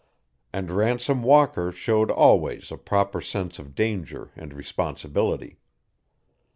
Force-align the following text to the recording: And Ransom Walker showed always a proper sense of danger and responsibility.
And 0.51 0.71
Ransom 0.71 1.21
Walker 1.21 1.71
showed 1.71 2.09
always 2.09 2.71
a 2.71 2.77
proper 2.79 3.21
sense 3.21 3.59
of 3.59 3.75
danger 3.75 4.31
and 4.35 4.51
responsibility. 4.51 5.59